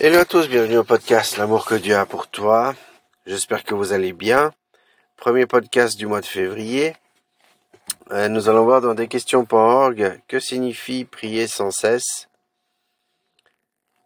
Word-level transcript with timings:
Hello 0.00 0.18
à 0.18 0.24
tous, 0.24 0.48
bienvenue 0.48 0.78
au 0.78 0.82
podcast 0.82 1.36
L'amour 1.36 1.66
que 1.66 1.76
Dieu 1.76 1.96
a 1.96 2.04
pour 2.04 2.26
toi. 2.26 2.74
J'espère 3.26 3.62
que 3.62 3.74
vous 3.74 3.92
allez 3.92 4.12
bien. 4.12 4.52
Premier 5.16 5.46
podcast 5.46 5.96
du 5.96 6.08
mois 6.08 6.20
de 6.20 6.26
février. 6.26 6.96
Euh, 8.10 8.28
nous 8.28 8.48
allons 8.48 8.64
voir 8.64 8.80
dans 8.80 8.94
desquestions.org 8.94 10.20
que 10.26 10.40
signifie 10.40 11.04
prier 11.04 11.46
sans 11.46 11.70
cesse. 11.70 12.28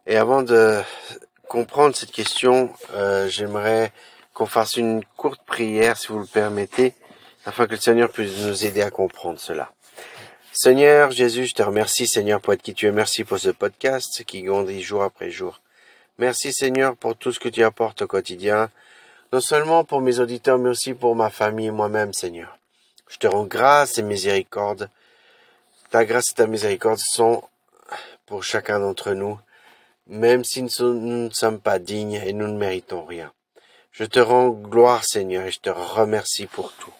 Et 0.05 0.15
avant 0.15 0.43
de 0.43 0.79
comprendre 1.47 1.95
cette 1.95 2.11
question, 2.11 2.71
euh, 2.93 3.27
j'aimerais 3.27 3.91
qu'on 4.35 4.45
fasse 4.45 4.77
une 4.77 5.03
courte 5.17 5.41
prière, 5.47 5.97
si 5.97 6.09
vous 6.09 6.19
le 6.19 6.27
permettez, 6.27 6.93
afin 7.47 7.65
que 7.65 7.71
le 7.71 7.81
Seigneur 7.81 8.11
puisse 8.11 8.37
nous 8.45 8.63
aider 8.63 8.83
à 8.83 8.91
comprendre 8.91 9.39
cela. 9.39 9.73
Seigneur 10.53 11.09
Jésus, 11.09 11.47
je 11.47 11.55
te 11.55 11.63
remercie, 11.63 12.05
Seigneur, 12.05 12.41
pour 12.41 12.53
être 12.53 12.61
qui 12.61 12.75
tu 12.75 12.85
es. 12.85 12.91
Merci 12.91 13.23
pour 13.23 13.39
ce 13.39 13.49
podcast 13.49 14.23
qui 14.25 14.43
grandit 14.43 14.83
jour 14.83 15.01
après 15.01 15.31
jour. 15.31 15.59
Merci, 16.19 16.51
Seigneur, 16.51 16.97
pour 16.97 17.15
tout 17.15 17.31
ce 17.31 17.39
que 17.39 17.47
tu 17.47 17.63
apportes 17.63 18.01
au 18.01 18.07
quotidien, 18.07 18.69
non 19.31 19.39
seulement 19.39 19.85
pour 19.85 20.01
mes 20.01 20.19
auditeurs, 20.19 20.59
mais 20.59 20.67
aussi 20.67 20.93
pour 20.93 21.15
ma 21.15 21.29
famille 21.29 21.67
et 21.67 21.71
moi-même, 21.71 22.11
Seigneur. 22.11 22.57
Je 23.07 23.15
te 23.15 23.25
rends 23.25 23.45
grâce 23.45 23.97
et 23.97 24.01
miséricorde. 24.01 24.89
Ta 25.91 26.03
grâce 26.03 26.31
et 26.31 26.33
ta 26.33 26.45
miséricorde 26.45 26.99
sont 26.99 27.41
pour 28.25 28.43
chacun 28.43 28.81
d'entre 28.81 29.13
nous, 29.13 29.39
même 30.07 30.43
si 30.43 30.61
nous 30.61 30.93
ne 30.93 31.29
sommes 31.29 31.61
pas 31.61 31.79
dignes 31.79 32.21
et 32.25 32.33
nous 32.33 32.49
ne 32.49 32.57
méritons 32.57 33.05
rien. 33.05 33.31
Je 33.93 34.03
te 34.03 34.19
rends 34.19 34.49
gloire, 34.49 35.05
Seigneur, 35.05 35.45
et 35.45 35.51
je 35.51 35.61
te 35.61 35.69
remercie 35.69 36.47
pour 36.47 36.73
tout. 36.73 36.93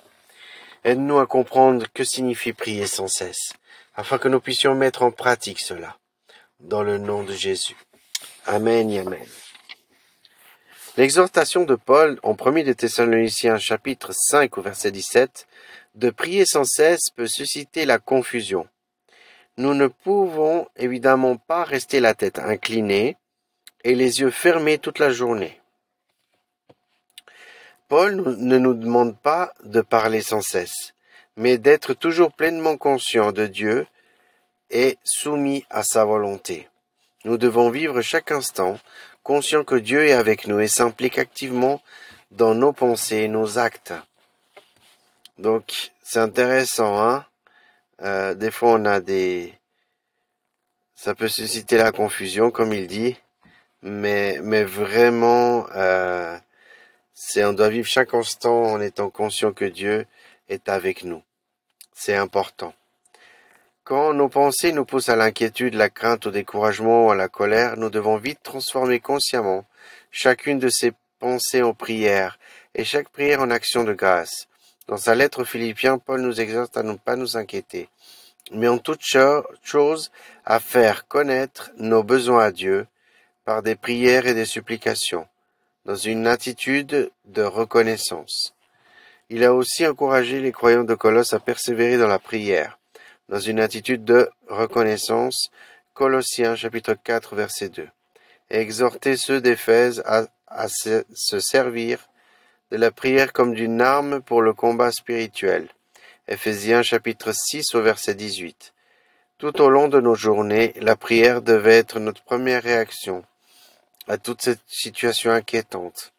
Aide-nous 0.85 1.19
à 1.19 1.27
comprendre 1.27 1.87
que 1.93 2.05
signifie 2.05 2.53
prier 2.53 2.87
sans 2.87 3.09
cesse, 3.09 3.51
afin 3.97 4.17
que 4.17 4.29
nous 4.29 4.39
puissions 4.39 4.75
mettre 4.75 5.03
en 5.03 5.11
pratique 5.11 5.59
cela. 5.59 5.97
Dans 6.61 6.83
le 6.83 6.97
nom 6.97 7.23
de 7.23 7.33
Jésus. 7.33 7.75
Amen 8.45 8.91
Amen. 8.97 9.25
L'exhortation 10.97 11.65
de 11.65 11.75
Paul 11.75 12.19
en 12.23 12.35
1 12.35 12.63
de 12.63 12.73
Thessaloniciens 12.73 13.57
chapitre 13.57 14.11
5 14.13 14.57
au 14.57 14.61
verset 14.61 14.91
17 14.91 15.47
de 15.95 16.09
prier 16.09 16.45
sans 16.45 16.63
cesse 16.63 17.09
peut 17.15 17.27
susciter 17.27 17.85
la 17.85 17.99
confusion. 17.99 18.67
Nous 19.57 19.73
ne 19.73 19.87
pouvons 19.87 20.67
évidemment 20.77 21.37
pas 21.37 21.63
rester 21.63 21.99
la 21.99 22.13
tête 22.13 22.39
inclinée 22.39 23.17
et 23.83 23.95
les 23.95 24.21
yeux 24.21 24.31
fermés 24.31 24.77
toute 24.77 24.99
la 24.99 25.11
journée. 25.11 25.59
Paul 27.87 28.15
ne 28.37 28.57
nous 28.57 28.73
demande 28.73 29.17
pas 29.17 29.53
de 29.63 29.81
parler 29.81 30.21
sans 30.21 30.41
cesse, 30.41 30.93
mais 31.35 31.57
d'être 31.57 31.93
toujours 31.93 32.31
pleinement 32.31 32.77
conscient 32.77 33.31
de 33.31 33.47
Dieu 33.47 33.85
et 34.69 34.97
soumis 35.03 35.65
à 35.69 35.83
sa 35.83 36.05
volonté. 36.05 36.67
Nous 37.25 37.37
devons 37.37 37.69
vivre 37.69 38.01
chaque 38.01 38.31
instant 38.31 38.79
conscient 39.23 39.63
que 39.63 39.75
Dieu 39.75 40.05
est 40.07 40.13
avec 40.13 40.47
nous 40.47 40.59
et 40.59 40.67
s'implique 40.67 41.19
activement 41.19 41.81
dans 42.31 42.55
nos 42.55 42.73
pensées 42.73 43.23
et 43.23 43.27
nos 43.27 43.57
actes. 43.57 43.93
Donc 45.37 45.91
c'est 46.01 46.19
intéressant, 46.19 47.01
hein 47.01 47.25
euh, 48.01 48.33
Des 48.33 48.51
fois 48.51 48.73
on 48.73 48.85
a 48.85 48.99
des... 49.01 49.53
Ça 50.95 51.15
peut 51.15 51.27
susciter 51.27 51.77
la 51.77 51.91
confusion, 51.91 52.51
comme 52.51 52.73
il 52.73 52.87
dit, 52.87 53.17
mais, 53.81 54.39
mais 54.41 54.63
vraiment... 54.63 55.67
Euh, 55.75 56.37
c'est 57.13 57.43
on 57.43 57.51
doit 57.51 57.69
vivre 57.69 57.87
chaque 57.87 58.13
instant 58.13 58.63
en 58.63 58.79
étant 58.79 59.09
conscient 59.09 59.51
que 59.51 59.65
Dieu 59.65 60.07
est 60.47 60.69
avec 60.69 61.03
nous. 61.03 61.21
C'est 61.93 62.15
important. 62.15 62.73
Quand 63.89 64.13
nos 64.13 64.29
pensées 64.29 64.71
nous 64.71 64.85
poussent 64.85 65.09
à 65.09 65.15
l'inquiétude, 65.15 65.73
la 65.73 65.89
crainte, 65.89 66.27
au 66.27 66.29
découragement 66.29 67.07
ou 67.07 67.09
à 67.09 67.15
la 67.15 67.27
colère, 67.27 67.75
nous 67.75 67.89
devons 67.89 68.17
vite 68.17 68.37
transformer 68.43 68.99
consciemment 68.99 69.65
chacune 70.11 70.59
de 70.59 70.69
ces 70.69 70.91
pensées 71.17 71.63
en 71.63 71.73
prière 71.73 72.37
et 72.75 72.83
chaque 72.83 73.09
prière 73.09 73.41
en 73.41 73.49
action 73.49 73.83
de 73.83 73.93
grâce. 73.93 74.47
Dans 74.87 74.97
sa 74.97 75.15
lettre 75.15 75.41
aux 75.41 75.45
Philippiens, 75.45 75.97
Paul 75.97 76.21
nous 76.21 76.39
exhorte 76.39 76.77
à 76.77 76.83
ne 76.83 76.93
pas 76.93 77.15
nous 77.15 77.35
inquiéter, 77.35 77.89
mais 78.51 78.67
en 78.67 78.77
toute 78.77 79.01
chose 79.63 80.11
à 80.45 80.59
faire 80.59 81.07
connaître 81.07 81.71
nos 81.77 82.03
besoins 82.03 82.43
à 82.43 82.51
Dieu 82.51 82.85
par 83.43 83.63
des 83.63 83.75
prières 83.75 84.27
et 84.27 84.35
des 84.35 84.45
supplications 84.45 85.27
dans 85.85 85.95
une 85.95 86.27
attitude 86.27 87.09
de 87.25 87.41
reconnaissance. 87.41 88.53
Il 89.31 89.43
a 89.43 89.55
aussi 89.55 89.87
encouragé 89.87 90.41
les 90.41 90.51
croyants 90.51 90.83
de 90.83 90.93
Colosse 90.93 91.33
à 91.33 91.39
persévérer 91.39 91.97
dans 91.97 92.07
la 92.07 92.19
prière, 92.19 92.78
dans 93.29 93.39
une 93.39 93.59
attitude 93.59 94.03
de 94.03 94.29
reconnaissance, 94.47 95.51
Colossiens 95.93 96.55
chapitre 96.55 96.95
4 96.95 97.35
verset 97.35 97.69
2, 97.69 97.87
et 98.49 98.57
exhorté 98.57 99.17
ceux 99.17 99.39
d'Éphèse 99.39 100.03
à, 100.05 100.67
se 100.67 101.39
servir 101.39 102.09
de 102.71 102.77
la 102.77 102.91
prière 102.91 103.31
comme 103.31 103.53
d'une 103.53 103.81
arme 103.81 104.21
pour 104.21 104.41
le 104.41 104.53
combat 104.53 104.91
spirituel. 104.91 105.69
Éphésiens 106.27 106.81
chapitre 106.81 107.31
6 107.31 107.75
au 107.75 107.81
verset 107.81 108.15
18. 108.15 108.73
Tout 109.37 109.61
au 109.61 109.69
long 109.69 109.87
de 109.87 109.99
nos 109.99 110.15
journées, 110.15 110.73
la 110.81 110.95
prière 110.95 111.41
devait 111.43 111.77
être 111.77 111.99
notre 111.99 112.23
première 112.23 112.63
réaction 112.63 113.23
à 114.07 114.17
toute 114.17 114.41
cette 114.41 114.61
situation 114.65 115.31
inquiétante, 115.31 116.13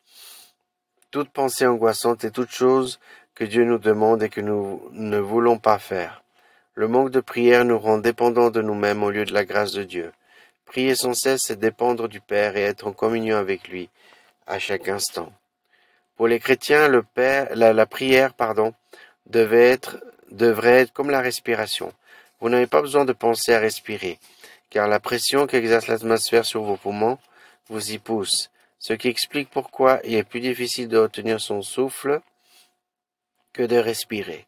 toute 1.10 1.30
pensée 1.30 1.66
angoissante 1.66 2.24
et 2.24 2.30
toute 2.30 2.50
chose 2.50 3.00
que 3.34 3.44
Dieu 3.44 3.64
nous 3.64 3.78
demande 3.78 4.22
et 4.22 4.28
que 4.28 4.40
nous 4.40 4.88
ne 4.92 5.18
voulons 5.18 5.58
pas 5.58 5.78
faire. 5.78 6.22
Le 6.74 6.88
manque 6.88 7.10
de 7.10 7.20
prière 7.20 7.64
nous 7.64 7.78
rend 7.78 7.98
dépendants 7.98 8.50
de 8.50 8.62
nous-mêmes 8.62 9.02
au 9.02 9.10
lieu 9.10 9.24
de 9.24 9.34
la 9.34 9.44
grâce 9.44 9.72
de 9.72 9.82
Dieu. 9.82 10.12
Prier 10.66 10.94
sans 10.94 11.14
cesse, 11.14 11.42
c'est 11.46 11.58
dépendre 11.58 12.08
du 12.08 12.20
Père 12.20 12.56
et 12.56 12.62
être 12.62 12.86
en 12.86 12.92
communion 12.92 13.36
avec 13.36 13.68
lui 13.68 13.90
à 14.46 14.58
chaque 14.58 14.88
instant. 14.88 15.32
Pour 16.16 16.28
les 16.28 16.38
chrétiens, 16.38 16.88
la 16.88 17.86
prière, 17.86 18.34
pardon, 18.34 18.74
devait 19.26 19.70
être, 19.70 19.98
devrait 20.30 20.82
être 20.82 20.92
comme 20.92 21.10
la 21.10 21.20
respiration. 21.20 21.92
Vous 22.40 22.48
n'avez 22.48 22.66
pas 22.66 22.82
besoin 22.82 23.04
de 23.04 23.12
penser 23.12 23.52
à 23.52 23.58
respirer, 23.58 24.18
car 24.70 24.86
la 24.86 25.00
pression 25.00 25.46
qu'exerce 25.46 25.88
l'atmosphère 25.88 26.44
sur 26.44 26.62
vos 26.62 26.76
poumons 26.76 27.18
vous 27.68 27.92
y 27.92 27.98
pousse, 27.98 28.50
ce 28.78 28.92
qui 28.92 29.08
explique 29.08 29.50
pourquoi 29.50 30.00
il 30.04 30.14
est 30.14 30.24
plus 30.24 30.40
difficile 30.40 30.88
de 30.88 30.98
retenir 30.98 31.40
son 31.40 31.62
souffle 31.62 32.20
que 33.52 33.62
de 33.62 33.76
respirer. 33.76 34.46